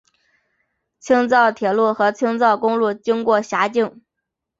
[0.99, 4.01] 青藏铁路和青藏公路经过辖境。